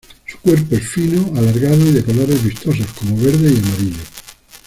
[0.25, 4.01] Su cuerpo es fino, alargado y de colores vistosos como verde y amarillo.